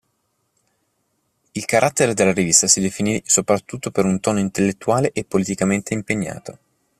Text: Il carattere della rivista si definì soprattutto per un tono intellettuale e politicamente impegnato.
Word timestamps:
Il 1.51 1.65
carattere 1.65 2.15
della 2.15 2.33
rivista 2.33 2.65
si 2.65 2.81
definì 2.81 3.21
soprattutto 3.23 3.91
per 3.91 4.05
un 4.05 4.19
tono 4.19 4.39
intellettuale 4.39 5.11
e 5.11 5.23
politicamente 5.25 5.93
impegnato. 5.93 6.57